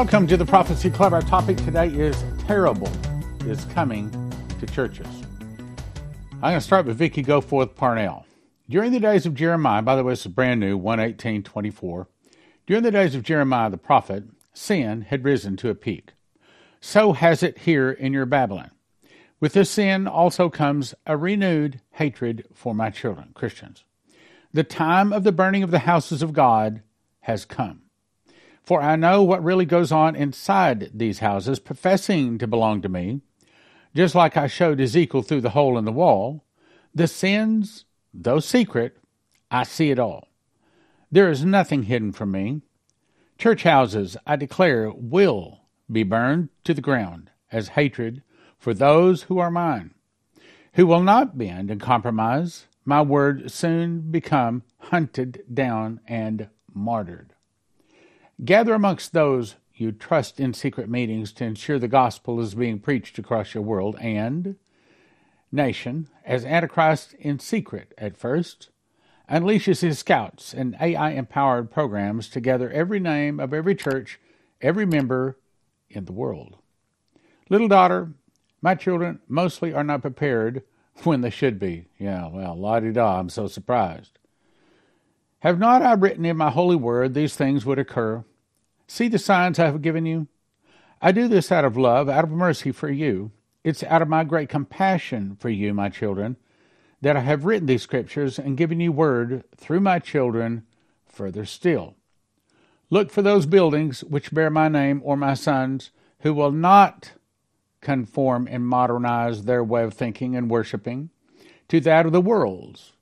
[0.00, 1.12] Welcome to the Prophecy Club.
[1.12, 2.90] Our topic today is terrible
[3.44, 4.10] is coming
[4.58, 5.06] to churches.
[6.32, 8.24] I'm going to start with Vicki Goforth Parnell.
[8.66, 12.08] During the days of Jeremiah, by the way, this is brand new, 11824.
[12.66, 14.24] During the days of Jeremiah the prophet,
[14.54, 16.14] sin had risen to a peak.
[16.80, 18.70] So has it here in your Babylon.
[19.38, 23.84] With this sin also comes a renewed hatred for my children, Christians.
[24.50, 26.80] The time of the burning of the houses of God
[27.20, 27.79] has come.
[28.62, 33.20] For I know what really goes on inside these houses, professing to belong to me,
[33.94, 36.44] just like I showed Ezekiel through the hole in the wall.
[36.94, 38.96] The sins, though secret,
[39.50, 40.28] I see it all.
[41.10, 42.62] There is nothing hidden from me.
[43.38, 48.22] Church houses, I declare, will be burned to the ground as hatred
[48.58, 49.94] for those who are mine,
[50.74, 52.66] who will not bend and compromise.
[52.84, 57.34] My word soon become hunted down and martyred.
[58.44, 63.18] Gather amongst those you trust in secret meetings to ensure the gospel is being preached
[63.18, 64.56] across your world and
[65.52, 68.70] nation as Antichrist in secret at first
[69.30, 74.18] unleashes his scouts and AI empowered programs to gather every name of every church,
[74.62, 75.38] every member
[75.90, 76.56] in the world.
[77.50, 78.12] Little daughter,
[78.62, 80.62] my children mostly are not prepared
[81.04, 81.88] when they should be.
[81.98, 84.18] Yeah, well, la di da, I'm so surprised.
[85.40, 88.24] Have not I written in my holy word these things would occur?
[88.92, 90.26] See the signs I have given you?
[91.00, 93.30] I do this out of love, out of mercy for you.
[93.62, 96.36] It's out of my great compassion for you, my children,
[97.00, 100.66] that I have written these scriptures and given you word through my children
[101.06, 101.94] further still.
[102.90, 107.12] Look for those buildings which bear my name or my son's, who will not
[107.80, 111.10] conform and modernize their way of thinking and worshiping
[111.68, 112.94] to that of the world's,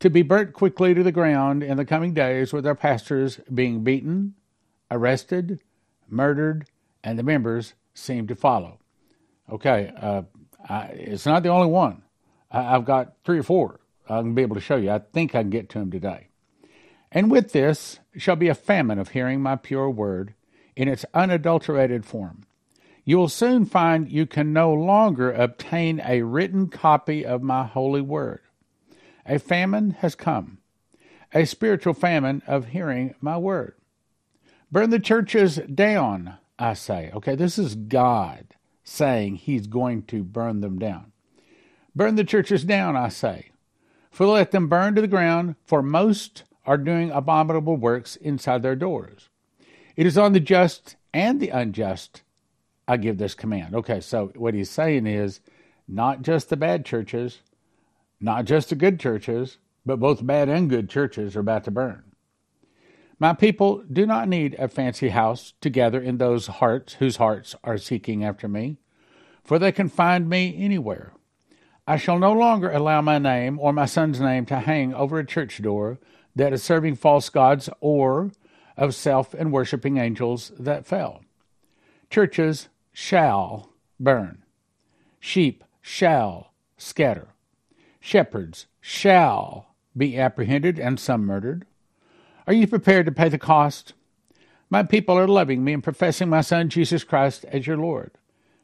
[0.00, 3.84] to be burnt quickly to the ground in the coming days with their pastors being
[3.84, 4.34] beaten,
[4.90, 5.60] arrested,
[6.08, 6.66] murdered,
[7.02, 8.78] and the members seem to follow.
[9.50, 10.22] Okay, uh,
[10.68, 12.02] I, it's not the only one.
[12.50, 14.90] I, have got three or four to be able to show you.
[14.90, 16.28] I think I can get to them today.
[17.10, 20.34] And with this shall be a famine of hearing my pure word
[20.76, 22.44] in its unadulterated form
[23.08, 28.02] you will soon find you can no longer obtain a written copy of my holy
[28.02, 28.42] word.
[29.24, 30.58] A famine has come,
[31.32, 33.76] a spiritual famine of hearing my word.
[34.70, 37.10] Burn the churches down, I say.
[37.14, 41.12] Okay, this is God saying he's going to burn them down.
[41.94, 43.50] Burn the churches down, I say.
[44.10, 48.76] For let them burn to the ground, for most are doing abominable works inside their
[48.76, 49.28] doors.
[49.96, 52.22] It is on the just and the unjust
[52.86, 53.74] I give this command.
[53.74, 55.40] Okay, so what he's saying is
[55.86, 57.38] not just the bad churches,
[58.20, 62.07] not just the good churches, but both bad and good churches are about to burn.
[63.20, 67.56] My people do not need a fancy house to gather in those hearts whose hearts
[67.64, 68.78] are seeking after me,
[69.42, 71.12] for they can find me anywhere.
[71.86, 75.26] I shall no longer allow my name or my son's name to hang over a
[75.26, 75.98] church door
[76.36, 78.30] that is serving false gods or
[78.76, 81.22] of self and worshiping angels that fell.
[82.10, 84.44] Churches shall burn.
[85.18, 87.28] Sheep shall scatter.
[87.98, 91.66] Shepherds shall be apprehended and some murdered.
[92.48, 93.92] Are you prepared to pay the cost?
[94.70, 98.12] My people are loving me and professing my Son Jesus Christ as your Lord.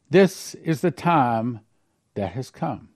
[0.09, 1.61] This is the time
[2.15, 2.89] that has come.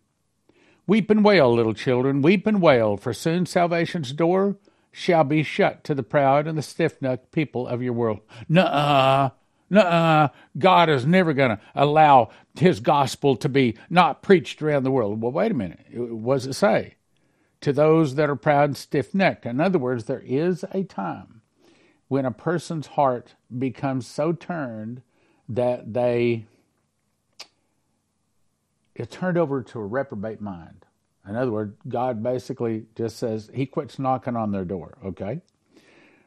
[0.86, 4.56] Weep and wail, little children, weep and wail, for soon salvation's door
[4.90, 8.20] shall be shut to the proud and the stiff necked people of your world.
[8.48, 9.28] Nuh-uh,
[9.68, 10.28] Nuh-uh.
[10.56, 15.20] God is never going to allow his gospel to be not preached around the world.
[15.20, 15.80] Well, wait a minute.
[15.92, 16.94] What does it say?
[17.62, 19.44] To those that are proud and stiff necked.
[19.44, 21.42] In other words, there is a time
[22.06, 25.02] when a person's heart becomes so turned
[25.48, 26.46] that they
[28.94, 30.84] it's turned over to a reprobate mind.
[31.26, 35.40] In other words, God basically just says he quits knocking on their door, okay?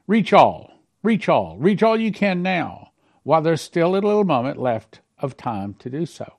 [0.07, 2.91] Reach all, reach all, reach all you can now
[3.23, 6.33] while there's still a little moment left of time to do so.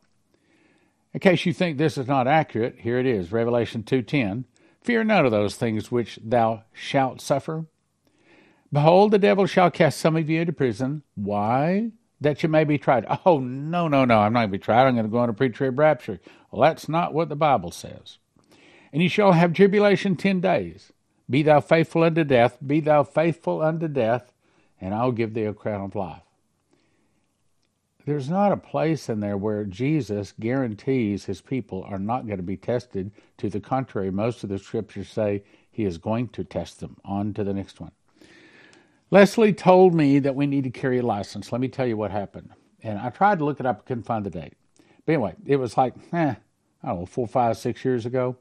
[1.12, 4.44] In case you think this is not accurate, here it is, Revelation 2:10.
[4.82, 7.66] Fear none of those things which thou shalt suffer.
[8.72, 11.02] Behold, the devil shall cast some of you into prison.
[11.14, 11.90] Why?
[12.20, 13.06] That you may be tried.
[13.24, 14.86] Oh, no, no, no, I'm not going to be tried.
[14.86, 16.20] I'm going to go on a pre-trib rapture.
[16.50, 18.18] Well, that's not what the Bible says.
[18.92, 20.92] And you shall have tribulation ten days.
[21.30, 24.32] Be thou faithful unto death, be thou faithful unto death,
[24.80, 26.22] and I'll give thee a crown of life
[28.04, 32.42] there's not a place in there where Jesus guarantees his people are not going to
[32.42, 33.12] be tested.
[33.38, 36.96] To the contrary, most of the scriptures say he is going to test them.
[37.04, 37.92] On to the next one.
[39.10, 41.52] Leslie told me that we need to carry a license.
[41.52, 42.50] Let me tell you what happened.
[42.82, 44.54] And I tried to look it up, I couldn't find the date.
[45.04, 46.34] But anyway, it was like, eh,
[46.82, 48.36] I don't know, four, five, six years ago.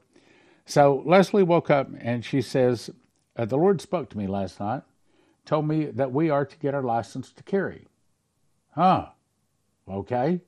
[0.64, 2.90] So Leslie woke up and she says,
[3.36, 4.82] uh, The Lord spoke to me last night,
[5.44, 7.86] told me that we are to get our license to carry.
[8.74, 9.08] Huh.
[9.88, 10.40] Okay.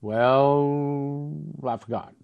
[0.00, 1.32] Well,
[1.66, 2.14] I forgot.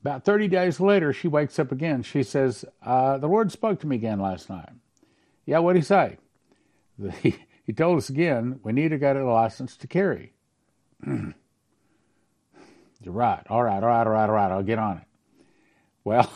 [0.00, 2.02] About 30 days later, she wakes up again.
[2.02, 4.70] She says, uh, The Lord spoke to me again last night.
[5.44, 6.18] Yeah, what'd he say?
[7.20, 10.32] He, he told us again, we need to get a license to carry.
[11.06, 11.34] You're
[13.04, 13.42] right.
[13.48, 14.50] All right, all right, all right, all right.
[14.50, 15.04] I'll get on it.
[16.04, 16.30] Well,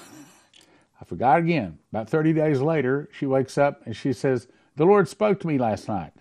[1.00, 1.78] I forgot again.
[1.90, 5.58] About 30 days later, she wakes up and she says, The Lord spoke to me
[5.58, 6.12] last night.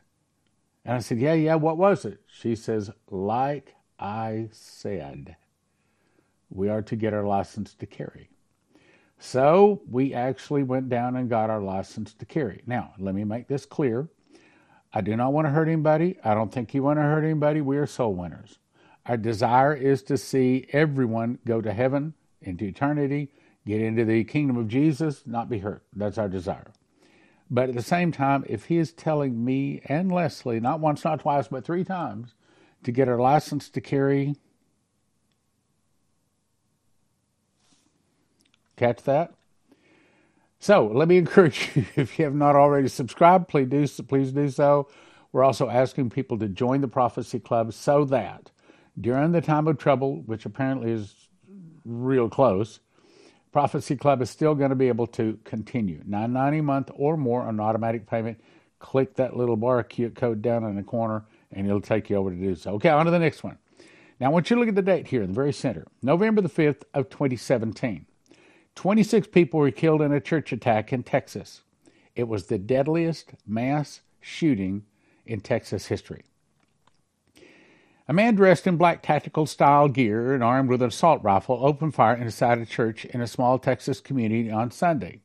[0.86, 2.20] And I said, Yeah, yeah, what was it?
[2.28, 5.36] She says, Like I said,
[6.50, 8.30] we are to get our license to carry.
[9.20, 12.64] So we actually went down and got our license to carry.
[12.66, 14.10] Now, let me make this clear.
[14.94, 16.18] I do not want to hurt anybody.
[16.24, 17.62] I don't think you want to hurt anybody.
[17.62, 18.58] We are soul winners.
[19.06, 23.32] Our desire is to see everyone go to heaven, into eternity,
[23.66, 25.84] get into the kingdom of Jesus, not be hurt.
[25.96, 26.72] That's our desire.
[27.54, 31.20] But at the same time, if he is telling me and Leslie, not once, not
[31.20, 32.34] twice, but three times,
[32.84, 34.36] to get our license to carry,
[38.78, 39.34] catch that?
[40.62, 44.48] So let me encourage you, if you have not already subscribed, please do, please do
[44.48, 44.88] so.
[45.34, 48.50] We're also asking people to join the Prophecy Club so that
[49.00, 51.28] during the time of trouble, which apparently is
[51.84, 52.80] real close,
[53.52, 56.02] Prophecy Club is still going to be able to continue.
[56.06, 58.40] Nine ninety a month or more on automatic payment.
[58.80, 62.36] Click that little bar code down in the corner and it'll take you over to
[62.36, 62.72] do so.
[62.74, 63.58] Okay, on to the next one.
[64.20, 65.86] Now I want you to look at the date here in the very center.
[66.02, 68.06] November the 5th of 2017.
[68.76, 71.62] 26 people were killed in a church attack in Texas.
[72.16, 74.84] It was the deadliest mass shooting
[75.26, 76.24] in Texas history.
[78.12, 81.96] A man dressed in black tactical style gear and armed with an assault rifle opened
[81.96, 85.22] fire inside a church in a small Texas community on Sunday,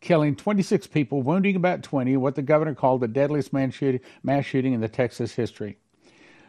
[0.00, 4.80] killing 26 people, wounding about 20, what the governor called the deadliest mass shooting in
[4.80, 5.76] the Texas history.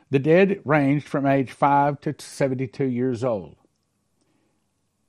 [0.10, 3.58] The dead ranged from age 5 to 72 years old.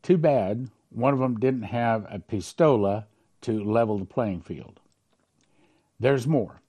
[0.02, 3.04] Too bad one of them didn't have a pistola
[3.42, 4.80] to level the playing field.
[6.00, 6.62] There's more.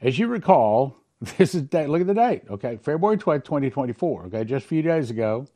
[0.00, 0.96] As you recall,
[1.38, 2.76] this is date, look at the date, okay?
[2.76, 4.44] February 12th, 2024, okay?
[4.44, 5.46] Just a few days ago.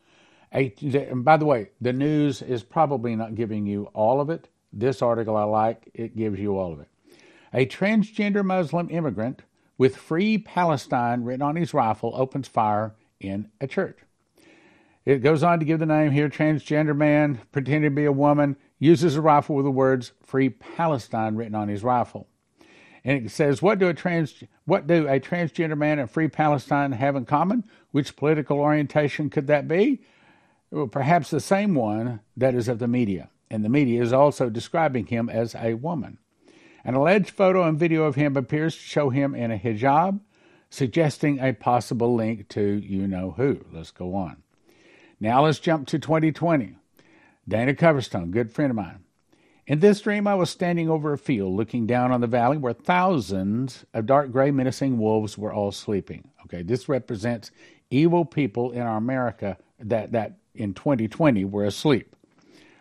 [0.52, 4.48] A, and by the way, the news is probably not giving you all of it.
[4.72, 6.88] This article I like, it gives you all of it.
[7.52, 9.42] A transgender Muslim immigrant
[9.78, 13.98] with Free Palestine written on his rifle opens fire in a church.
[15.04, 18.56] It goes on to give the name here transgender man, pretending to be a woman,
[18.78, 22.28] uses a rifle with the words Free Palestine written on his rifle.
[23.04, 26.92] And it says, what do a trans what do a transgender man and Free Palestine
[26.92, 27.64] have in common?
[27.92, 30.02] Which political orientation could that be?
[30.70, 33.30] Well, perhaps the same one that is of the media.
[33.50, 36.18] And the media is also describing him as a woman.
[36.84, 40.20] An alleged photo and video of him appears to show him in a hijab,
[40.70, 43.64] suggesting a possible link to you know who.
[43.72, 44.42] Let's go on.
[45.18, 46.76] Now let's jump to 2020.
[47.48, 49.04] Dana Coverstone, good friend of mine.
[49.70, 52.72] In this dream, I was standing over a field looking down on the valley where
[52.72, 56.28] thousands of dark gray menacing wolves were all sleeping.
[56.44, 57.52] Okay, this represents
[57.88, 62.16] evil people in our America that, that in 2020 were asleep.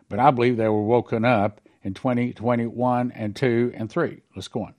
[0.10, 4.24] But I believe they were woken up in 2021 and 2 and 3.
[4.36, 4.74] Let's go on.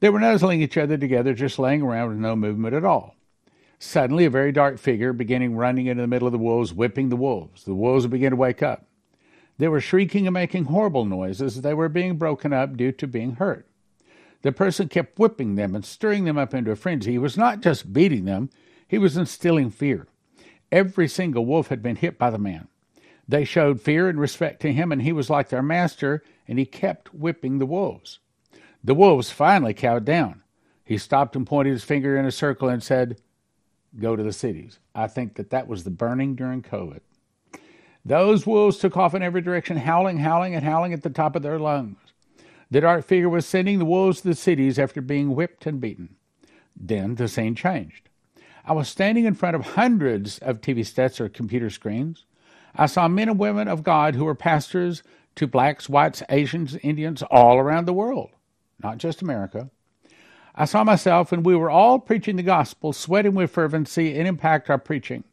[0.00, 3.14] They were nuzzling each other together, just laying around with no movement at all.
[3.78, 7.16] Suddenly, a very dark figure beginning running into the middle of the wolves, whipping the
[7.16, 7.62] wolves.
[7.62, 8.87] The wolves began to wake up.
[9.58, 11.60] They were shrieking and making horrible noises.
[11.60, 13.68] They were being broken up due to being hurt.
[14.42, 17.12] The person kept whipping them and stirring them up into a frenzy.
[17.12, 18.50] He was not just beating them,
[18.86, 20.06] he was instilling fear.
[20.70, 22.68] Every single wolf had been hit by the man.
[23.26, 26.64] They showed fear and respect to him, and he was like their master, and he
[26.64, 28.20] kept whipping the wolves.
[28.82, 30.42] The wolves finally cowed down.
[30.84, 33.20] He stopped and pointed his finger in a circle and said,
[33.98, 34.78] go to the cities.
[34.94, 37.00] I think that that was the burning during COVID.
[38.04, 41.42] Those wolves took off in every direction, howling, howling, and howling at the top of
[41.42, 41.98] their lungs.
[42.70, 46.16] The dark figure was sending the wolves to the cities after being whipped and beaten.
[46.76, 48.08] Then the scene changed.
[48.64, 52.24] I was standing in front of hundreds of TV sets or computer screens.
[52.74, 55.02] I saw men and women of God who were pastors
[55.36, 58.30] to blacks, whites, Asians, Indians all around the world,
[58.82, 59.70] not just America.
[60.54, 64.68] I saw myself, and we were all preaching the gospel, sweating with fervency and impact
[64.68, 65.24] our preaching.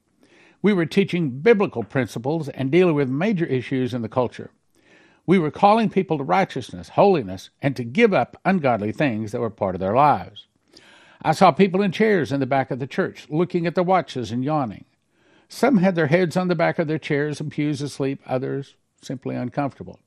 [0.65, 4.50] We were teaching biblical principles and dealing with major issues in the culture.
[5.27, 9.51] We were calling people to righteousness, holiness, and to give up ungodly things that were
[9.51, 10.48] part of their lives.
[11.22, 14.31] I saw people in chairs in the back of the church, looking at their watches
[14.31, 14.86] and yawning.
[15.50, 19.36] Some had their heads on the back of their chairs and pews asleep, others simply
[19.36, 20.00] uncomfortable.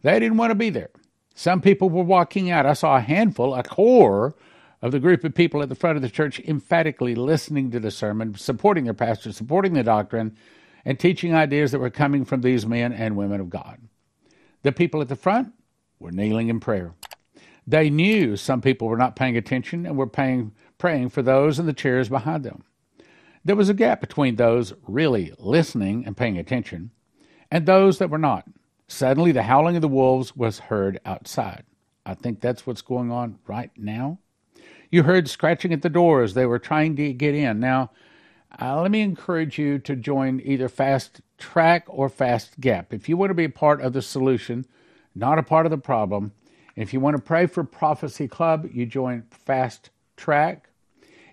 [0.00, 0.92] They didn't want to be there.
[1.34, 2.64] Some people were walking out.
[2.64, 4.34] I saw a handful, a core
[4.84, 7.90] of the group of people at the front of the church emphatically listening to the
[7.90, 10.36] sermon, supporting their pastor, supporting the doctrine,
[10.84, 13.80] and teaching ideas that were coming from these men and women of God.
[14.62, 15.54] The people at the front
[15.98, 16.92] were kneeling in prayer.
[17.66, 21.64] They knew some people were not paying attention and were paying, praying for those in
[21.64, 22.62] the chairs behind them.
[23.42, 26.90] There was a gap between those really listening and paying attention
[27.50, 28.44] and those that were not.
[28.86, 31.64] Suddenly, the howling of the wolves was heard outside.
[32.04, 34.18] I think that's what's going on right now.
[34.94, 36.34] You heard scratching at the doors.
[36.34, 37.58] They were trying to get in.
[37.58, 37.90] Now,
[38.62, 42.94] uh, let me encourage you to join either Fast Track or Fast Gap.
[42.94, 44.66] If you want to be a part of the solution,
[45.12, 46.30] not a part of the problem,
[46.76, 50.68] if you want to pray for Prophecy Club, you join Fast Track.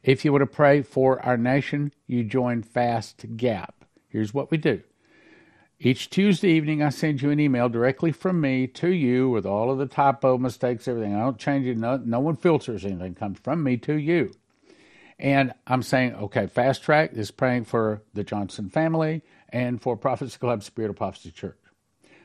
[0.01, 3.86] If you want to pray for our nation, you join Fast Gap.
[4.08, 4.82] Here's what we do
[5.83, 9.71] each Tuesday evening, I send you an email directly from me to you with all
[9.71, 11.15] of the typo mistakes, everything.
[11.15, 11.75] I don't change it.
[11.75, 13.15] No, no one filters anything.
[13.15, 14.31] Comes from me to you.
[15.17, 20.38] And I'm saying, okay, Fast Track is praying for the Johnson family and for Prophecy
[20.38, 21.57] Club Spirit of Prophecy Church.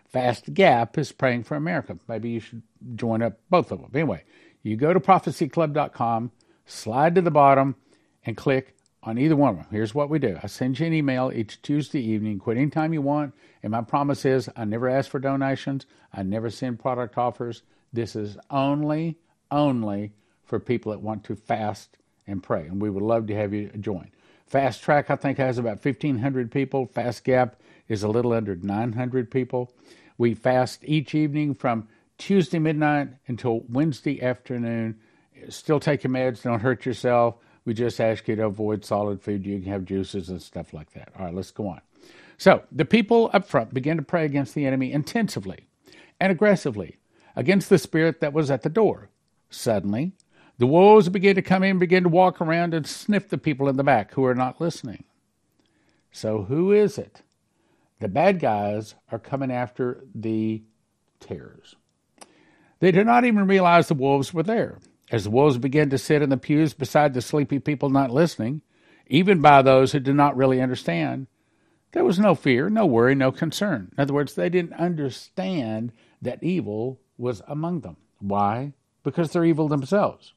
[0.07, 1.99] Fast Gap is praying for America.
[2.09, 2.63] Maybe you should
[2.95, 3.91] join up both of them.
[3.95, 4.25] Anyway,
[4.63, 6.31] you go to prophecyclub.com,
[6.67, 7.77] slide to the bottom,
[8.27, 8.76] and click
[9.07, 9.67] on either one of them.
[9.71, 13.01] Here's what we do I send you an email each Tuesday evening, quit anytime you
[13.01, 13.33] want.
[13.63, 17.63] And my promise is I never ask for donations, I never send product offers.
[17.93, 19.17] This is only,
[19.51, 20.13] only
[20.45, 21.97] for people that want to fast
[22.27, 22.67] and pray.
[22.67, 24.11] And we would love to have you join.
[24.47, 26.87] Fast Track, I think, has about 1,500 people.
[26.87, 29.73] Fast Gap is a little under 900 people.
[30.19, 34.99] We fast each evening from Tuesday midnight until Wednesday afternoon.
[35.49, 37.37] Still take your meds, don't hurt yourself.
[37.67, 39.45] We just ask you to avoid solid food.
[39.45, 41.11] You can have juices and stuff like that.
[41.19, 41.83] All right, let's go on.
[42.39, 45.67] So the people up front began to pray against the enemy intensively
[46.21, 46.97] and aggressively
[47.35, 49.11] against the spirit that was at the door.
[49.51, 50.13] Suddenly,
[50.59, 53.77] the wolves began to come in, begin to walk around and sniff the people in
[53.77, 55.05] the back who are not listening.
[56.13, 57.23] So, who is it?
[58.01, 60.63] The bad guys are coming after the
[61.21, 61.77] tares.
[62.79, 64.79] They did not even realize the wolves were there.
[65.11, 68.63] As the wolves began to sit in the pews beside the sleepy people not listening,
[69.07, 71.29] even by those who did not really understand,
[71.93, 73.93] there was no fear, no worry, no concern.
[73.97, 77.97] In other words, they didn't understand that evil was among them.
[78.19, 78.73] Why?
[79.05, 80.35] Because they're evil themselves.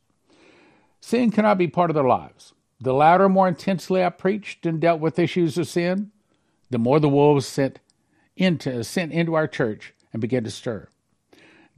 [1.01, 2.53] Sin cannot be part of their lives.
[2.79, 6.11] The louder, more intensely I preached and dealt with issues of sin,
[6.69, 7.79] the more the wolves sent
[8.38, 10.89] into, sent into our church and began to stir.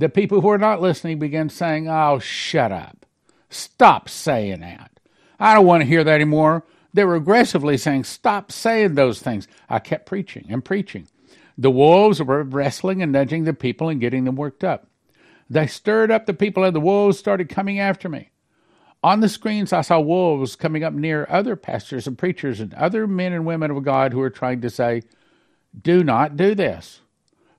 [0.02, 3.06] The people who were not listening began saying, Oh, shut up.
[3.52, 4.90] Stop saying that.
[5.40, 6.64] I don't want to hear that anymore.
[6.92, 9.48] They were aggressively saying, Stop saying those things.
[9.70, 11.08] I kept preaching and preaching.
[11.56, 14.88] The wolves were wrestling and nudging the people and getting them worked up.
[15.48, 18.32] They stirred up the people, and the wolves started coming after me.
[19.04, 23.06] On the screens, I saw wolves coming up near other pastors and preachers and other
[23.06, 25.04] men and women of God who were trying to say,
[25.80, 27.02] Do not do this.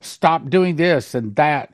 [0.01, 1.73] Stop doing this and that.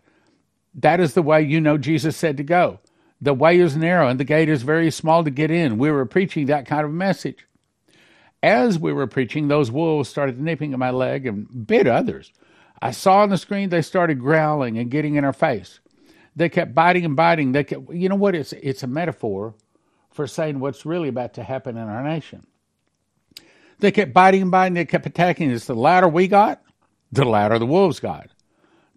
[0.79, 2.79] That is the way you know Jesus said to go.
[3.21, 5.77] The way is narrow and the gate is very small to get in.
[5.77, 7.47] We were preaching that kind of message.
[8.45, 12.33] As we were preaching, those wolves started nipping at my leg and bit others.
[12.81, 15.81] I saw on the screen they started growling and getting in our face.
[16.37, 17.51] They kept biting and biting.
[17.51, 18.37] They kept, you know what?
[18.37, 19.55] It's it's a metaphor
[20.13, 22.47] for saying what's really about to happen in our nation.
[23.81, 24.75] They kept biting and biting.
[24.75, 25.65] They kept attacking us.
[25.65, 26.63] The louder we got,
[27.11, 28.31] the louder the wolves got.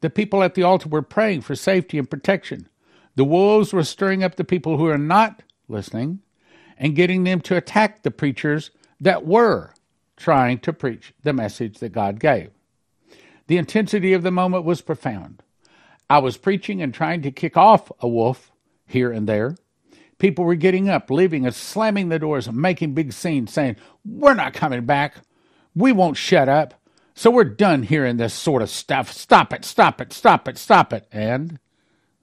[0.02, 2.68] The people at the altar were praying for safety and protection.
[3.16, 6.20] The wolves were stirring up the people who are not listening
[6.78, 9.74] and getting them to attack the preachers that were
[10.18, 12.52] trying to preach the message that God gave.
[13.48, 15.44] The intensity of the moment was profound.
[16.10, 18.52] I was preaching and trying to kick off a wolf
[18.86, 19.56] here and there.
[20.20, 24.34] People were getting up, leaving and slamming the doors and making big scenes, saying, We're
[24.34, 25.16] not coming back.
[25.76, 26.76] We won't shut up.
[27.14, 29.12] So we're done hearing this sort of stuff.
[29.12, 31.08] Stop it, stop it, stop it, stop it.
[31.12, 31.60] And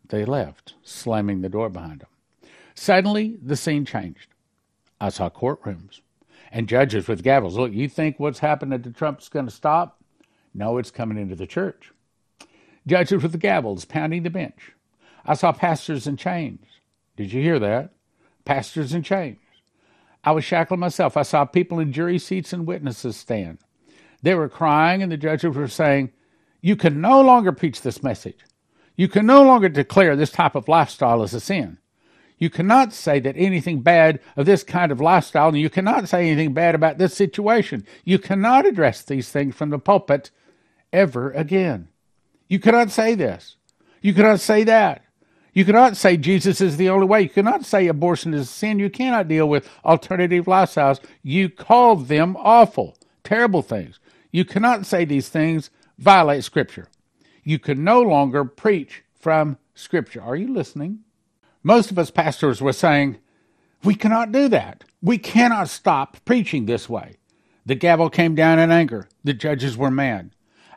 [0.09, 2.09] they left, slamming the door behind them.
[2.75, 4.28] Suddenly, the scene changed.
[5.00, 6.00] I saw courtrooms
[6.50, 7.54] and judges with gavels.
[7.54, 10.02] Look, you think what's happening to Trump's going to stop?
[10.54, 11.92] No, it's coming into the church.
[12.87, 14.73] Judges with gavels pounding the bench.
[15.26, 16.64] I saw pastors in chains.
[17.16, 17.90] Did you hear that?
[18.45, 19.38] Pastors in chains.
[20.25, 21.16] I was shackled myself.
[21.16, 23.59] I saw people in jury seats and witnesses stand.
[24.23, 26.13] They were crying, and the judges were saying,
[26.61, 28.39] You can no longer preach this message.
[28.97, 31.79] You can no longer declare this type of lifestyle as a sin.
[32.39, 36.29] You cannot say that anything bad of this kind of lifestyle, and you cannot say
[36.29, 37.85] anything bad about this situation.
[38.05, 40.31] You cannot address these things from the pulpit
[40.93, 41.89] ever again.
[42.49, 43.57] You cannot say this.
[44.01, 45.03] You cannot say that.
[45.53, 47.23] You cannot say Jesus is the only way.
[47.23, 48.79] You cannot say abortion is a sin.
[48.79, 51.01] You cannot deal with alternative lifestyles.
[51.23, 53.99] You call them awful, terrible things.
[54.31, 56.89] You cannot say these things violate Scripture.
[57.45, 60.23] You can no longer preach from Scripture.
[60.23, 61.01] Are you listening?
[61.63, 63.19] Most of us pastors were saying,
[63.85, 64.85] we cannot do that.
[65.03, 67.17] We cannot stop preaching this way.
[67.65, 69.09] The gavel came down in anger.
[69.25, 70.31] The judges were mad.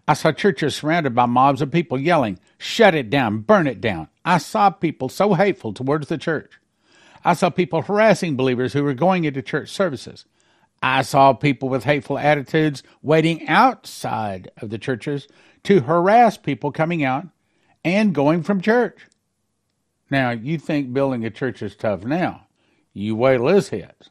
[0.07, 4.10] I saw churches surrounded by mobs of people yelling, Shut it down, burn it down.
[4.25, 6.60] I saw people so hateful towards the church.
[7.24, 10.25] I saw people harassing believers who were going into church services.
[10.81, 15.27] I saw people with hateful attitudes waiting outside of the churches
[15.63, 17.27] to harass people coming out
[17.83, 19.07] and going from church.
[20.09, 22.47] Now, you think building a church is tough now.
[22.93, 24.09] You wait till this hits.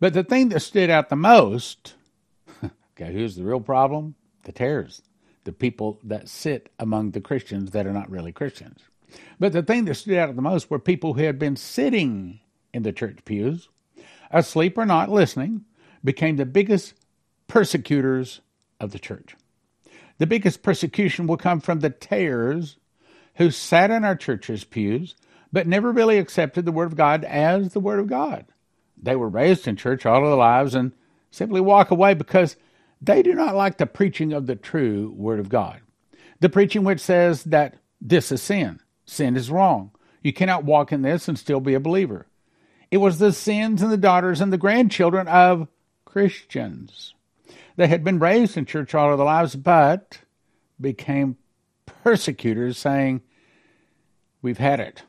[0.00, 1.94] But the thing that stood out the most,
[2.64, 5.02] okay, who's the real problem the tares,
[5.44, 8.80] the people that sit among the Christians that are not really Christians.
[9.38, 12.40] But the thing that stood out the most were people who had been sitting
[12.72, 13.68] in the church pews,
[14.30, 15.64] asleep or not listening,
[16.06, 16.94] became the biggest
[17.48, 18.40] persecutors
[18.80, 19.36] of the church.
[20.18, 22.76] The biggest persecution will come from the tares
[23.34, 25.14] who sat in our church's pews
[25.52, 28.46] but never really accepted the Word of God as the Word of God.
[29.00, 30.92] They were raised in church all their lives and
[31.30, 32.56] simply walk away because
[33.00, 35.80] they do not like the preaching of the true Word of God.
[36.40, 39.92] The preaching which says that this is sin, sin is wrong.
[40.22, 42.26] You cannot walk in this and still be a believer.
[42.90, 45.68] It was the sins and the daughters and the grandchildren of
[46.16, 47.12] Christians.
[47.76, 50.20] They had been raised in church all of their lives, but
[50.80, 51.36] became
[51.84, 53.20] persecutors, saying,
[54.40, 55.02] We've had it.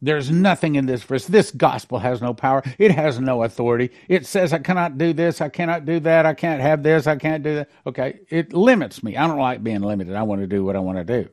[0.00, 1.26] There's nothing in this verse.
[1.26, 2.62] This gospel has no power.
[2.78, 3.90] It has no authority.
[4.06, 7.16] It says I cannot do this, I cannot do that, I can't have this, I
[7.16, 7.70] can't do that.
[7.84, 9.16] Okay, it limits me.
[9.16, 10.14] I don't like being limited.
[10.14, 11.28] I want to do what I want to do.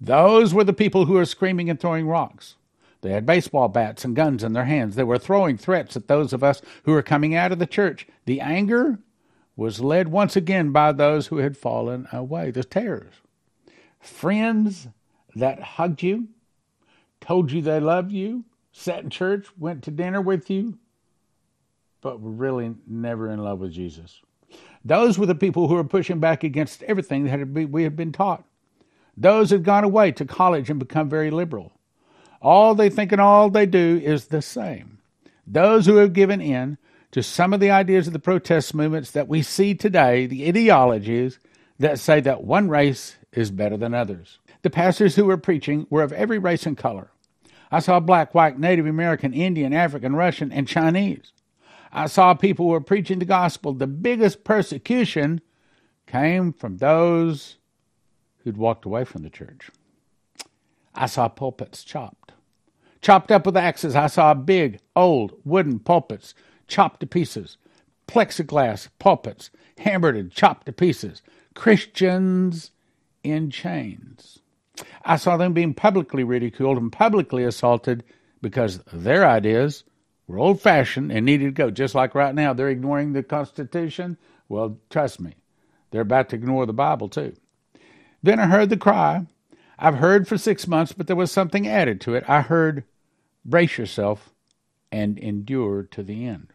[0.00, 2.54] Those were the people who were screaming and throwing rocks.
[3.00, 4.96] They had baseball bats and guns in their hands.
[4.96, 8.06] They were throwing threats at those of us who were coming out of the church.
[8.24, 8.98] The anger
[9.56, 13.14] was led once again by those who had fallen away, the tares.
[14.00, 14.88] Friends
[15.34, 16.28] that hugged you,
[17.20, 20.78] told you they loved you, sat in church, went to dinner with you,
[22.00, 24.20] but were really never in love with Jesus.
[24.84, 28.44] Those were the people who were pushing back against everything that we had been taught.
[29.16, 31.72] Those had gone away to college and become very liberal.
[32.40, 34.98] All they think and all they do is the same.
[35.46, 36.78] Those who have given in
[37.10, 41.38] to some of the ideas of the protest movements that we see today, the ideologies
[41.78, 44.38] that say that one race is better than others.
[44.62, 47.10] The pastors who were preaching were of every race and color.
[47.70, 51.32] I saw black, white, Native American, Indian, African, Russian, and Chinese.
[51.92, 53.72] I saw people who were preaching the gospel.
[53.72, 55.40] The biggest persecution
[56.06, 57.56] came from those
[58.38, 59.70] who'd walked away from the church.
[60.98, 62.32] I saw pulpits chopped.
[63.00, 66.34] Chopped up with axes, I saw big, old wooden pulpits
[66.66, 67.56] chopped to pieces,
[68.08, 71.22] plexiglass pulpits hammered and chopped to pieces,
[71.54, 72.72] Christians
[73.22, 74.40] in chains.
[75.04, 78.02] I saw them being publicly ridiculed and publicly assaulted
[78.42, 79.84] because their ideas
[80.26, 81.70] were old fashioned and needed to go.
[81.70, 84.16] Just like right now, they're ignoring the Constitution.
[84.48, 85.34] Well, trust me,
[85.92, 87.34] they're about to ignore the Bible too.
[88.20, 89.26] Then I heard the cry.
[89.78, 92.24] I've heard for six months, but there was something added to it.
[92.28, 92.84] I heard,
[93.44, 94.30] brace yourself
[94.90, 96.52] and endure to the end.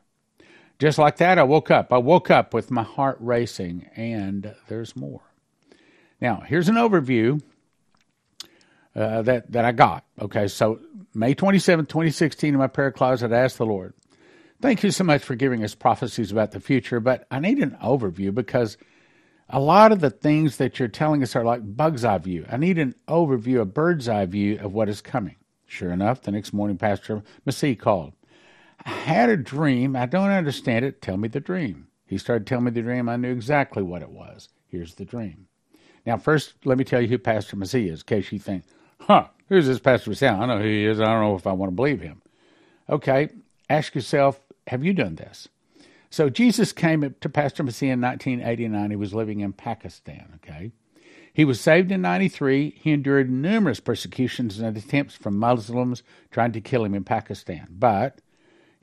[0.79, 1.93] Just like that, I woke up.
[1.93, 5.21] I woke up with my heart racing, and there's more.
[6.19, 7.41] Now, here's an overview
[8.95, 10.03] uh, that that I got.
[10.19, 10.79] Okay, so
[11.13, 13.93] May 27, 2016, in my prayer closet, I asked the Lord,
[14.61, 17.77] "Thank you so much for giving us prophecies about the future, but I need an
[17.81, 18.77] overview because
[19.49, 22.45] a lot of the things that you're telling us are like bug's eye view.
[22.49, 26.31] I need an overview, a bird's eye view of what is coming." Sure enough, the
[26.31, 28.13] next morning, Pastor Masih called.
[28.85, 29.95] I had a dream.
[29.95, 31.01] I don't understand it.
[31.01, 31.87] Tell me the dream.
[32.05, 33.09] He started telling me the dream.
[33.09, 34.49] I knew exactly what it was.
[34.67, 35.47] Here's the dream.
[36.05, 38.65] Now, first, let me tell you who Pastor Masih is, in case you think,
[38.99, 40.37] huh, who's this Pastor Masih?
[40.37, 40.99] I know who he is.
[40.99, 42.21] I don't know if I want to believe him.
[42.89, 43.29] Okay,
[43.69, 45.47] ask yourself, have you done this?
[46.13, 48.91] So Jesus came to Pastor Masih in 1989.
[48.91, 50.71] He was living in Pakistan, okay?
[51.33, 52.79] He was saved in 93.
[52.79, 57.65] He endured numerous persecutions and attempts from Muslims trying to kill him in Pakistan.
[57.71, 58.21] But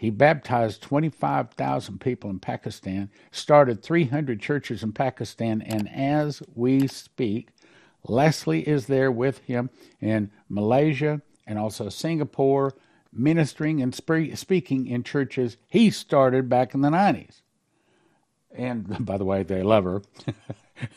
[0.00, 7.50] He baptized 25,000 people in Pakistan, started 300 churches in Pakistan, and as we speak,
[8.08, 9.68] Leslie is there with him
[10.00, 12.74] in Malaysia and also Singapore,
[13.12, 17.42] ministering and speaking in churches he started back in the 90s.
[18.52, 20.02] And by the way, they love her.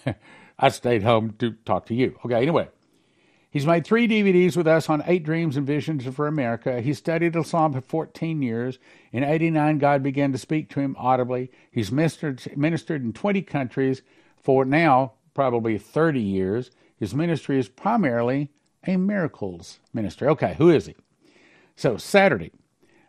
[0.60, 2.20] I stayed home to talk to you.
[2.26, 2.70] Okay, anyway.
[3.54, 6.82] He's made three DVDs with us on Eight Dreams and Visions for America.
[6.82, 8.80] He studied Islam for 14 years.
[9.12, 11.52] In 89, God began to speak to him audibly.
[11.72, 14.02] He's ministered, ministered in 20 countries
[14.42, 16.72] for now probably 30 years.
[16.98, 18.50] His ministry is primarily
[18.88, 20.28] a miracles ministry.
[20.30, 20.96] Okay, who is he?
[21.76, 22.52] So, Saturday,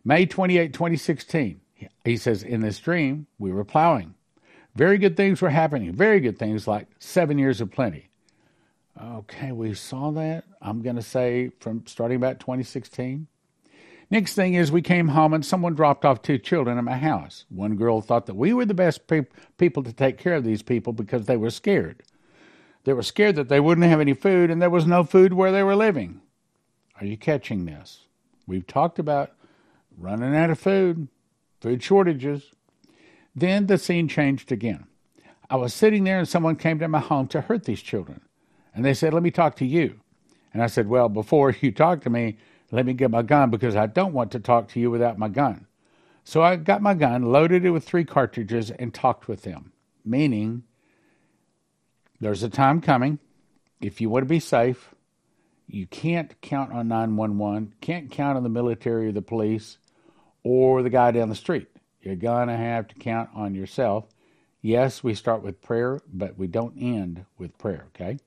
[0.04, 1.60] May 28, 2016,
[2.04, 4.14] he says, In this dream, we were plowing.
[4.74, 5.92] Very good things were happening.
[5.92, 8.08] Very good things like seven years of plenty.
[9.00, 10.44] Okay, we saw that.
[10.62, 13.26] I'm going to say from starting about 2016.
[14.10, 17.46] Next thing is we came home and someone dropped off two children in my house.
[17.48, 19.26] One girl thought that we were the best pe-
[19.58, 22.02] people to take care of these people because they were scared.
[22.84, 25.50] They were scared that they wouldn't have any food and there was no food where
[25.50, 26.20] they were living.
[27.00, 28.02] Are you catching this?
[28.46, 29.32] We've talked about
[29.98, 31.08] running out of food,
[31.60, 32.50] food shortages.
[33.34, 34.86] Then the scene changed again.
[35.50, 38.20] I was sitting there and someone came to my home to hurt these children.
[38.74, 40.00] And they said, Let me talk to you.
[40.52, 42.38] And I said, Well, before you talk to me,
[42.70, 45.28] let me get my gun because I don't want to talk to you without my
[45.28, 45.66] gun.
[46.24, 49.72] So I got my gun, loaded it with three cartridges, and talked with them,
[50.04, 50.64] meaning
[52.18, 53.18] there's a time coming.
[53.80, 54.93] If you want to be safe,
[55.66, 59.78] you can't count on 911, can't count on the military or the police
[60.42, 61.68] or the guy down the street.
[62.02, 64.06] You're going to have to count on yourself.
[64.60, 68.18] Yes, we start with prayer, but we don't end with prayer, okay?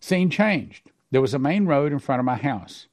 [0.00, 0.90] Scene changed.
[1.10, 2.86] There was a main road in front of my house.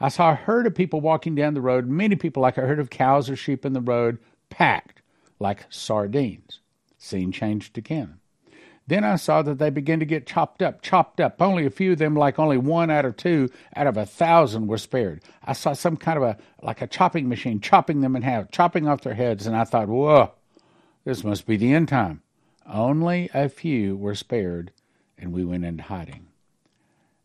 [0.00, 2.78] I saw a herd of people walking down the road, many people like a herd
[2.78, 5.02] of cows or sheep in the road, packed
[5.38, 6.60] like sardines.
[6.98, 8.20] Scene changed again.
[8.88, 11.42] Then I saw that they began to get chopped up, chopped up.
[11.42, 14.66] Only a few of them, like only one out of two out of a thousand,
[14.66, 15.20] were spared.
[15.44, 18.88] I saw some kind of a, like a chopping machine, chopping them in half, chopping
[18.88, 20.32] off their heads, and I thought, whoa,
[21.04, 22.22] this must be the end time.
[22.66, 24.72] Only a few were spared,
[25.18, 26.28] and we went into hiding.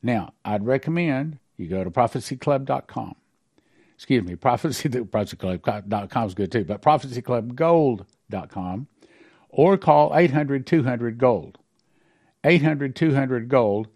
[0.02, 3.15] Now, I'd recommend you go to prophecyclub.com.
[3.95, 8.88] Excuse me, prophecy, prophecyclub.com is good too, but prophecyclubgold.com
[9.53, 11.59] or call 800 200 gold.
[12.43, 13.87] 800 200 gold.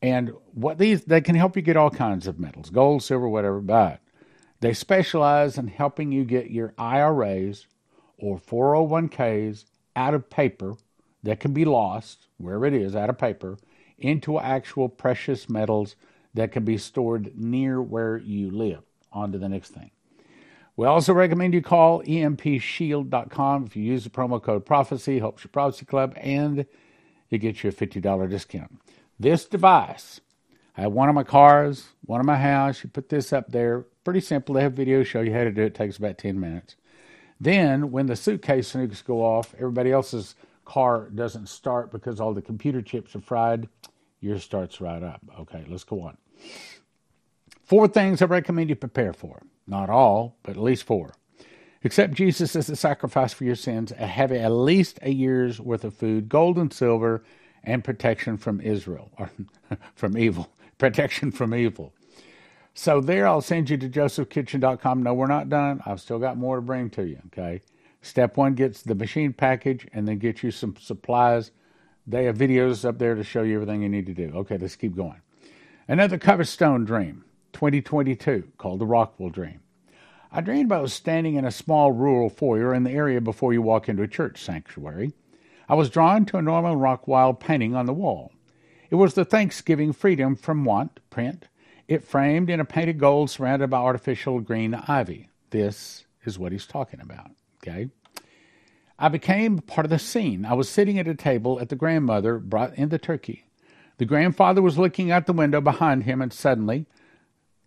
[0.00, 3.60] And what these, they can help you get all kinds of metals, gold, silver, whatever,
[3.60, 4.00] but
[4.60, 7.66] they specialize in helping you get your IRAs
[8.18, 9.64] or 401ks
[9.96, 10.76] out of paper
[11.22, 13.56] that can be lost, wherever it is, out of paper,
[13.98, 15.96] into actual precious metals
[16.34, 18.82] that can be stored near where you live.
[19.12, 19.90] On to the next thing.
[20.76, 23.66] We also recommend you call empshield.com.
[23.66, 26.66] If you use the promo code prophecy, helps your prophecy club, and
[27.30, 28.80] it gets you a $50 discount.
[29.18, 30.20] This device,
[30.76, 32.82] I have one of my cars, one of my house.
[32.82, 33.84] You put this up there.
[34.02, 34.56] Pretty simple.
[34.56, 35.66] They have videos show you how to do it.
[35.66, 36.74] it takes about 10 minutes.
[37.40, 40.34] Then, when the suitcase nukes go off, everybody else's
[40.64, 43.68] car doesn't start because all the computer chips are fried.
[44.20, 45.20] Yours starts right up.
[45.40, 46.16] Okay, let's go on.
[47.64, 49.42] Four things I recommend you prepare for.
[49.66, 51.14] Not all, but at least four.
[51.82, 53.90] Accept Jesus as the sacrifice for your sins.
[53.92, 57.24] Have at least a year's worth of food, gold and silver,
[57.62, 59.30] and protection from Israel, or
[59.94, 60.50] from evil.
[60.78, 61.94] Protection from evil.
[62.74, 65.02] So there, I'll send you to josephkitchen.com.
[65.02, 65.80] No, we're not done.
[65.86, 67.18] I've still got more to bring to you.
[67.26, 67.62] Okay.
[68.02, 71.52] Step one gets the machine package, and then get you some supplies.
[72.06, 74.30] They have videos up there to show you everything you need to do.
[74.34, 75.22] Okay, let's keep going.
[75.88, 77.24] Another Coverstone dream.
[77.54, 79.60] 2022 called the Rockwell Dream.
[80.30, 83.62] I dreamed I was standing in a small rural foyer in the area before you
[83.62, 85.12] walk into a church sanctuary.
[85.68, 88.32] I was drawn to a Norman Rockwell painting on the wall.
[88.90, 91.48] It was the Thanksgiving Freedom from Want print.
[91.86, 95.28] It framed in a painted gold surrounded by artificial green ivy.
[95.50, 97.30] This is what he's talking about.
[97.62, 97.88] Okay.
[98.98, 100.44] I became part of the scene.
[100.44, 103.44] I was sitting at a table at the grandmother brought in the turkey.
[103.98, 106.86] The grandfather was looking out the window behind him, and suddenly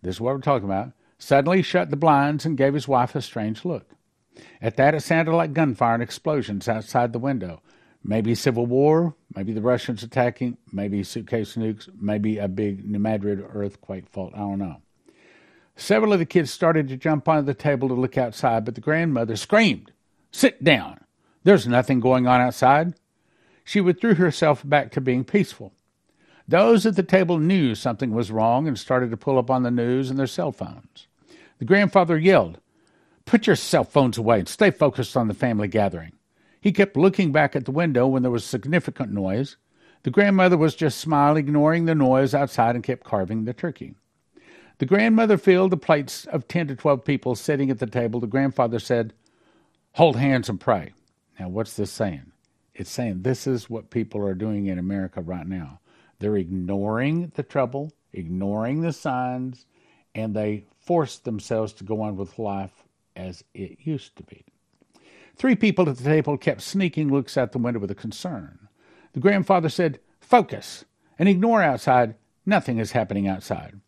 [0.02, 3.22] this is what we're talking about, suddenly shut the blinds and gave his wife a
[3.22, 3.90] strange look.
[4.62, 7.60] At that, it sounded like gunfire and explosions outside the window.
[8.04, 13.44] Maybe civil war, maybe the Russians attacking, maybe suitcase nukes, maybe a big New Madrid
[13.52, 14.32] earthquake fault.
[14.34, 14.80] I don't know.
[15.74, 18.80] Several of the kids started to jump onto the table to look outside, but the
[18.80, 19.92] grandmother screamed,
[20.30, 21.00] Sit down!
[21.44, 22.94] There's nothing going on outside.
[23.64, 25.72] She withdrew herself back to being peaceful.
[26.48, 29.70] Those at the table knew something was wrong and started to pull up on the
[29.70, 31.06] news and their cell phones.
[31.58, 32.58] The grandfather yelled,
[33.26, 36.12] Put your cell phones away and stay focused on the family gathering.
[36.58, 39.58] He kept looking back at the window when there was significant noise.
[40.04, 43.94] The grandmother was just smiling, ignoring the noise outside, and kept carving the turkey.
[44.78, 48.20] The grandmother filled the plates of 10 to 12 people sitting at the table.
[48.20, 49.12] The grandfather said,
[49.92, 50.94] Hold hands and pray.
[51.38, 52.32] Now, what's this saying?
[52.74, 55.80] It's saying this is what people are doing in America right now.
[56.18, 59.66] They're ignoring the trouble, ignoring the signs,
[60.14, 64.44] and they force themselves to go on with life as it used to be.
[65.36, 68.68] Three people at the table kept sneaking looks out the window with a concern.
[69.12, 70.84] The grandfather said, Focus
[71.18, 72.16] and ignore outside.
[72.44, 73.80] Nothing is happening outside.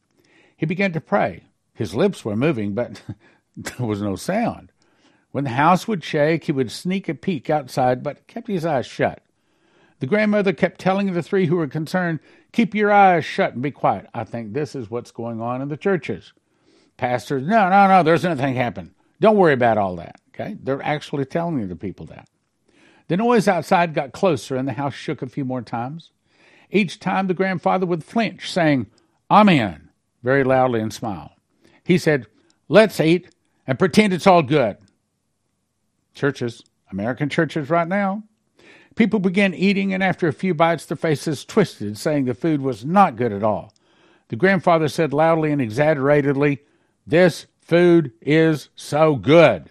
[0.57, 1.45] He began to pray.
[1.75, 3.03] His lips were moving, but
[3.57, 4.71] there was no sound.
[5.33, 8.87] When the house would shake, he would sneak a peek outside, but kept his eyes
[8.87, 9.23] shut.
[10.01, 12.21] The grandmother kept telling the three who were concerned,
[12.53, 14.09] Keep your eyes shut and be quiet.
[14.13, 16.33] I think this is what's going on in the churches.
[16.97, 18.93] Pastors, no, no, no, there's nothing happened.
[19.21, 20.21] Don't worry about all that.
[20.35, 20.57] Okay?
[20.63, 22.29] They're actually telling the people that.
[23.09, 26.11] The noise outside got closer and the house shook a few more times.
[26.71, 28.87] Each time the grandfather would flinch, saying,
[29.31, 29.91] Amen,
[30.23, 31.33] very loudly and smile.
[31.85, 32.27] He said,
[32.69, 33.35] Let's eat
[33.67, 34.79] and pretend it's all good.
[36.15, 38.23] Churches, American churches right now,
[38.97, 42.85] People began eating, and after a few bites, their faces twisted, saying the food was
[42.85, 43.73] not good at all.
[44.29, 46.61] The grandfather said loudly and exaggeratedly,
[47.07, 49.71] This food is so good.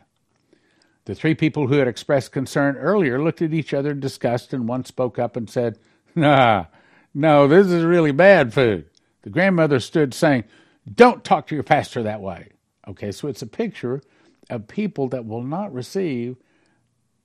[1.05, 4.67] The three people who had expressed concern earlier looked at each other in disgust, and
[4.67, 5.79] one spoke up and said,
[6.15, 6.65] Nah,
[7.13, 8.86] no, this is really bad food.
[9.23, 10.45] The grandmother stood saying,
[10.91, 12.49] Don't talk to your pastor that way.
[12.88, 14.01] Okay, so it's a picture
[14.49, 16.38] of people that will not receive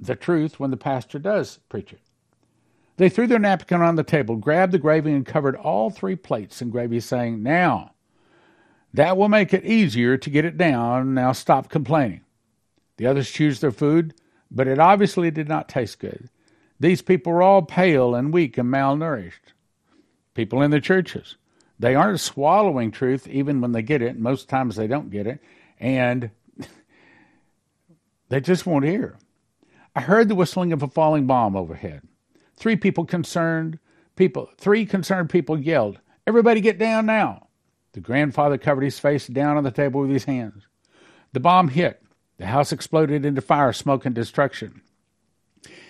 [0.01, 2.01] the truth when the pastor does preach it.
[2.97, 6.63] They threw their napkin on the table, grabbed the gravy, and covered all three plates
[6.63, 7.93] in gravy, saying, Now,
[8.93, 11.15] that will make it easier to get it down.
[11.15, 12.21] Now stop complaining.
[12.97, 14.15] The others choose their food,
[14.51, 16.29] but it obviously did not taste good.
[16.79, 19.53] These people were all pale and weak and malnourished.
[20.35, 21.37] People in the churches.
[21.79, 24.19] They aren't swallowing truth even when they get it.
[24.19, 25.41] Most times they don't get it.
[25.81, 26.31] And
[28.29, 29.17] they just won't hear.
[29.95, 32.03] I heard the whistling of a falling bomb overhead.
[32.57, 33.79] Three people concerned
[34.17, 37.49] people three concerned people yelled, Everybody get down now.
[37.93, 40.67] The grandfather covered his face down on the table with his hands.
[41.33, 42.03] The bomb hit.
[42.39, 44.83] The house exploded into fire, smoke, and destruction.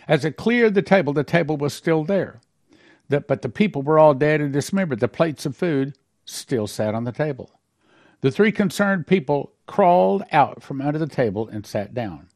[0.07, 2.41] As it cleared the table, the table was still there.
[3.09, 5.01] The, but the people were all dead and dismembered.
[5.01, 7.59] The plates of food still sat on the table.
[8.21, 12.29] The three concerned people crawled out from under the table and sat down.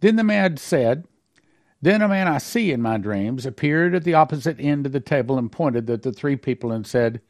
[0.00, 1.06] Then the man said,
[1.82, 5.00] Then a man I see in my dreams appeared at the opposite end of the
[5.00, 7.20] table and pointed at the three people and said,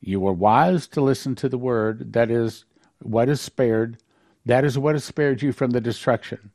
[0.00, 2.64] You were wise to listen to the word, that is
[3.00, 3.98] what is spared,
[4.44, 6.50] that is what has spared you from the destruction.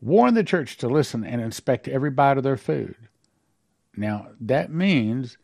[0.00, 2.96] Warn the church to listen and inspect every bite of their food.
[3.96, 5.36] Now, that means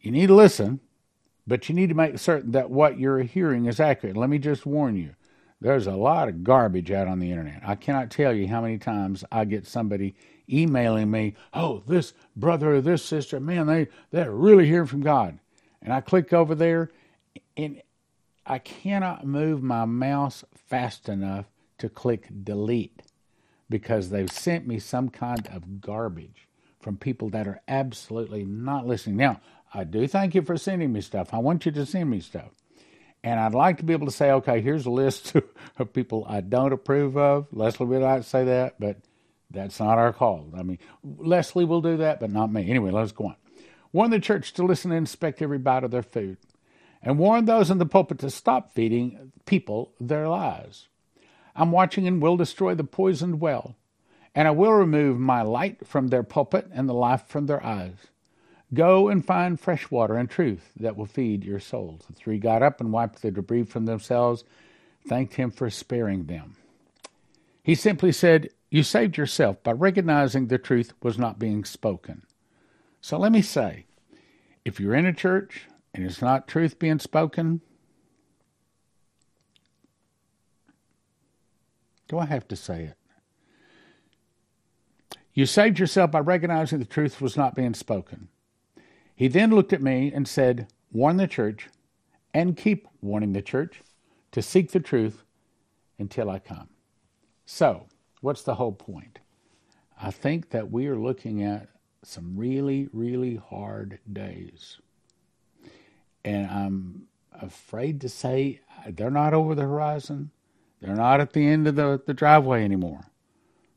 [0.00, 0.80] you need to listen,
[1.46, 4.16] but you need to make certain that what you're hearing is accurate.
[4.16, 5.14] Let me just warn you
[5.62, 7.62] there's a lot of garbage out on the internet.
[7.64, 10.14] I cannot tell you how many times I get somebody
[10.50, 15.38] emailing me, "Oh, this brother or this sister, man, they they're really hearing from God."
[15.80, 16.90] And I click over there,
[17.56, 17.80] and
[18.44, 21.46] I cannot move my mouse fast enough
[21.78, 23.02] to click delete
[23.68, 26.48] because they've sent me some kind of garbage
[26.80, 29.16] from people that are absolutely not listening.
[29.16, 29.40] Now,
[29.72, 31.32] I do thank you for sending me stuff.
[31.32, 32.50] I want you to send me stuff.
[33.24, 35.34] And I'd like to be able to say, okay, here's a list
[35.78, 37.46] of people I don't approve of.
[37.52, 38.98] Leslie would like to say that, but
[39.50, 40.48] that's not our call.
[40.56, 42.68] I mean, Leslie will do that, but not me.
[42.68, 43.36] Anyway, let's go on.
[43.92, 46.38] Warn the church to listen and inspect every bite of their food,
[47.02, 50.88] and warn those in the pulpit to stop feeding people their lies.
[51.54, 53.76] I'm watching and will destroy the poisoned well,
[54.34, 57.96] and I will remove my light from their pulpit and the life from their eyes.
[58.74, 62.04] Go and find fresh water and truth that will feed your souls.
[62.06, 64.44] The three got up and wiped the debris from themselves,
[65.06, 66.56] thanked him for sparing them.
[67.62, 72.22] He simply said, You saved yourself by recognizing the truth was not being spoken.
[73.02, 73.84] So let me say,
[74.64, 77.60] if you're in a church and it's not truth being spoken,
[82.08, 82.96] do I have to say it?
[85.34, 88.28] You saved yourself by recognizing the truth was not being spoken.
[89.14, 91.68] He then looked at me and said, Warn the church
[92.34, 93.82] and keep warning the church
[94.32, 95.22] to seek the truth
[95.98, 96.68] until I come.
[97.46, 97.86] So,
[98.20, 99.18] what's the whole point?
[100.00, 101.68] I think that we are looking at
[102.02, 104.78] some really, really hard days.
[106.24, 110.30] And I'm afraid to say they're not over the horizon.
[110.80, 113.06] They're not at the end of the, the driveway anymore.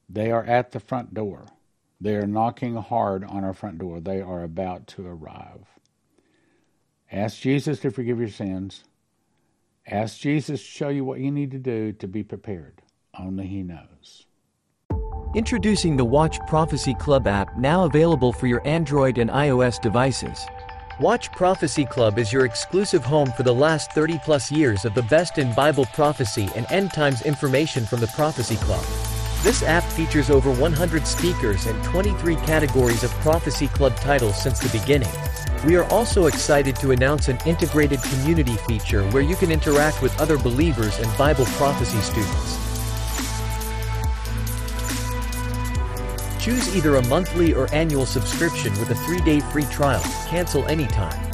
[0.10, 1.46] They are at the front door.
[2.02, 4.00] They are knocking hard on our front door.
[4.00, 5.66] They are about to arrive.
[7.12, 8.84] Ask Jesus to forgive your sins.
[9.88, 12.82] Ask Jesus to show you what you need to do to be prepared.
[13.18, 14.26] Only He knows.
[15.36, 20.46] Introducing the Watch Prophecy Club app now available for your Android and iOS devices.
[21.00, 25.04] Watch Prophecy Club is your exclusive home for the last 30 plus years of the
[25.04, 29.15] best in Bible prophecy and end times information from the Prophecy Club.
[29.46, 34.76] This app features over 100 speakers and 23 categories of Prophecy Club titles since the
[34.76, 35.12] beginning.
[35.68, 40.20] We are also excited to announce an integrated community feature where you can interact with
[40.20, 42.58] other believers and Bible prophecy students.
[46.44, 50.02] Choose either a monthly or annual subscription with a three-day free trial.
[50.28, 51.25] Cancel anytime.